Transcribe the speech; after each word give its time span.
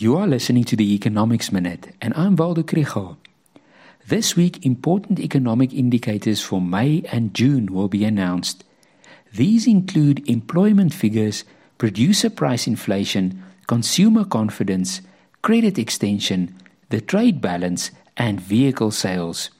You 0.00 0.16
are 0.16 0.26
listening 0.26 0.64
to 0.64 0.76
the 0.76 0.94
Economics 0.94 1.52
Minute, 1.52 1.94
and 2.00 2.14
I'm 2.16 2.34
Waldo 2.34 2.62
Krugell. 2.62 3.18
This 4.08 4.34
week, 4.34 4.64
important 4.64 5.20
economic 5.20 5.74
indicators 5.74 6.40
for 6.40 6.58
May 6.58 7.02
and 7.12 7.34
June 7.34 7.66
will 7.66 7.88
be 7.88 8.06
announced. 8.06 8.64
These 9.34 9.66
include 9.66 10.26
employment 10.26 10.94
figures, 10.94 11.44
producer 11.76 12.30
price 12.30 12.66
inflation, 12.66 13.44
consumer 13.66 14.24
confidence, 14.24 15.02
credit 15.42 15.78
extension, 15.78 16.56
the 16.88 17.02
trade 17.02 17.42
balance, 17.42 17.90
and 18.16 18.40
vehicle 18.40 18.92
sales. 18.92 19.50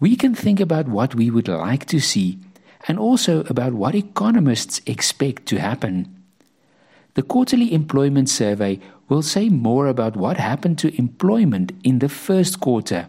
We 0.00 0.16
can 0.16 0.34
think 0.34 0.58
about 0.58 0.88
what 0.88 1.14
we 1.14 1.30
would 1.30 1.46
like 1.46 1.86
to 1.86 2.00
see 2.00 2.40
and 2.88 2.98
also 2.98 3.44
about 3.44 3.74
what 3.74 3.94
economists 3.94 4.80
expect 4.86 5.46
to 5.46 5.60
happen. 5.60 6.15
The 7.16 7.22
quarterly 7.22 7.72
employment 7.72 8.28
survey 8.28 8.78
will 9.08 9.22
say 9.22 9.48
more 9.48 9.86
about 9.86 10.16
what 10.16 10.36
happened 10.36 10.78
to 10.80 10.96
employment 10.98 11.72
in 11.82 12.00
the 12.00 12.10
first 12.10 12.60
quarter. 12.60 13.08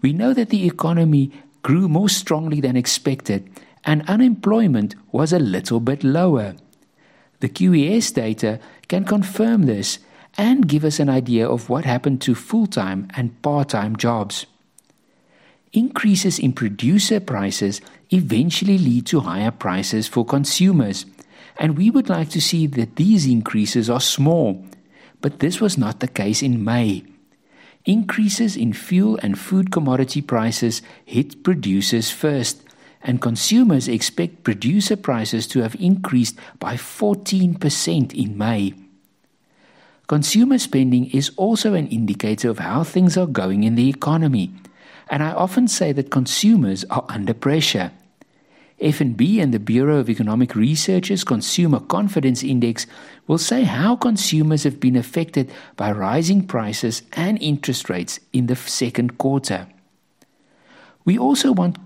We 0.00 0.12
know 0.12 0.32
that 0.32 0.50
the 0.50 0.64
economy 0.64 1.32
grew 1.62 1.88
more 1.88 2.08
strongly 2.08 2.60
than 2.60 2.76
expected 2.76 3.50
and 3.84 4.08
unemployment 4.08 4.94
was 5.10 5.32
a 5.32 5.40
little 5.40 5.80
bit 5.80 6.04
lower. 6.04 6.54
The 7.40 7.48
QES 7.48 8.14
data 8.14 8.60
can 8.86 9.04
confirm 9.04 9.62
this 9.62 9.98
and 10.38 10.68
give 10.68 10.84
us 10.84 11.00
an 11.00 11.08
idea 11.08 11.48
of 11.48 11.68
what 11.68 11.84
happened 11.84 12.20
to 12.22 12.34
full 12.36 12.68
time 12.68 13.08
and 13.16 13.42
part 13.42 13.70
time 13.70 13.96
jobs. 13.96 14.46
Increases 15.72 16.38
in 16.38 16.52
producer 16.52 17.18
prices 17.18 17.80
eventually 18.10 18.78
lead 18.78 19.04
to 19.06 19.20
higher 19.20 19.50
prices 19.50 20.06
for 20.06 20.24
consumers, 20.24 21.06
and 21.58 21.76
we 21.76 21.90
would 21.90 22.08
like 22.08 22.30
to 22.30 22.40
see 22.40 22.66
that 22.66 22.96
these 22.96 23.26
increases 23.26 23.88
are 23.88 24.00
small, 24.00 24.64
but 25.20 25.40
this 25.40 25.60
was 25.60 25.78
not 25.78 26.00
the 26.00 26.08
case 26.08 26.42
in 26.42 26.64
May. 26.64 27.04
Increases 27.84 28.56
in 28.56 28.72
fuel 28.72 29.18
and 29.22 29.38
food 29.38 29.70
commodity 29.70 30.20
prices 30.20 30.82
hit 31.04 31.42
producers 31.42 32.10
first, 32.10 32.62
and 33.02 33.22
consumers 33.22 33.86
expect 33.86 34.42
producer 34.42 34.96
prices 34.96 35.46
to 35.46 35.60
have 35.60 35.76
increased 35.76 36.36
by 36.58 36.74
14% 36.74 38.12
in 38.12 38.36
May. 38.36 38.74
Consumer 40.08 40.58
spending 40.58 41.10
is 41.10 41.30
also 41.36 41.74
an 41.74 41.88
indicator 41.88 42.50
of 42.50 42.58
how 42.58 42.84
things 42.84 43.16
are 43.16 43.26
going 43.26 43.64
in 43.64 43.74
the 43.74 43.88
economy, 43.88 44.52
and 45.08 45.22
I 45.22 45.32
often 45.32 45.68
say 45.68 45.92
that 45.92 46.10
consumers 46.10 46.84
are 46.90 47.04
under 47.08 47.34
pressure. 47.34 47.92
FNB 48.80 49.42
and 49.42 49.54
the 49.54 49.58
Bureau 49.58 49.96
of 49.96 50.10
Economic 50.10 50.54
Research's 50.54 51.24
Consumer 51.24 51.80
Confidence 51.80 52.42
Index 52.42 52.86
will 53.26 53.38
say 53.38 53.64
how 53.64 53.96
consumers 53.96 54.64
have 54.64 54.78
been 54.78 54.96
affected 54.96 55.50
by 55.76 55.90
rising 55.90 56.46
prices 56.46 57.02
and 57.14 57.40
interest 57.40 57.88
rates 57.88 58.20
in 58.34 58.46
the 58.46 58.56
second 58.56 59.16
quarter. 59.16 59.66
We 61.06 61.16
also 61.16 61.52
want 61.52 61.78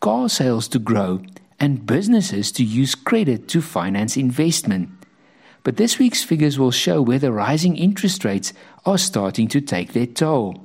car 0.00 0.28
sales 0.28 0.66
to 0.68 0.80
grow 0.80 1.22
and 1.60 1.86
businesses 1.86 2.50
to 2.52 2.64
use 2.64 2.96
credit 2.96 3.46
to 3.48 3.62
finance 3.62 4.16
investment. 4.16 4.88
But 5.62 5.76
this 5.76 6.00
week's 6.00 6.24
figures 6.24 6.58
will 6.58 6.72
show 6.72 7.00
whether 7.00 7.30
rising 7.30 7.76
interest 7.76 8.24
rates 8.24 8.52
are 8.84 8.98
starting 8.98 9.46
to 9.48 9.60
take 9.60 9.92
their 9.92 10.06
toll. 10.06 10.63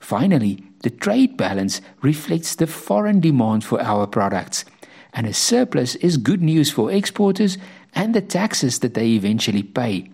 Finally, 0.00 0.62
the 0.82 0.90
trade 0.90 1.36
balance 1.36 1.80
reflects 2.02 2.54
the 2.54 2.66
foreign 2.66 3.20
demand 3.20 3.64
for 3.64 3.80
our 3.82 4.06
products, 4.06 4.64
and 5.12 5.26
a 5.26 5.32
surplus 5.32 5.96
is 5.96 6.16
good 6.16 6.42
news 6.42 6.70
for 6.70 6.92
exporters 6.92 7.58
and 7.94 8.14
the 8.14 8.20
taxes 8.20 8.78
that 8.78 8.94
they 8.94 9.08
eventually 9.08 9.62
pay. 9.62 10.10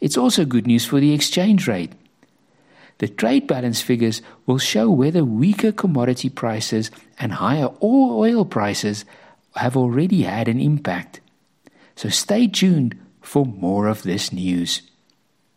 It's 0.00 0.16
also 0.16 0.44
good 0.44 0.66
news 0.66 0.84
for 0.84 1.00
the 1.00 1.12
exchange 1.12 1.68
rate. 1.68 1.92
The 2.98 3.08
trade 3.08 3.46
balance 3.46 3.82
figures 3.82 4.22
will 4.46 4.58
show 4.58 4.90
whether 4.90 5.24
weaker 5.24 5.72
commodity 5.72 6.30
prices 6.30 6.90
and 7.18 7.32
higher 7.32 7.68
oil 7.82 8.44
prices 8.44 9.04
have 9.54 9.76
already 9.76 10.22
had 10.22 10.48
an 10.48 10.60
impact. 10.60 11.20
So 11.94 12.08
stay 12.08 12.46
tuned 12.46 12.98
for 13.20 13.44
more 13.44 13.86
of 13.86 14.02
this 14.02 14.32
news. 14.32 14.82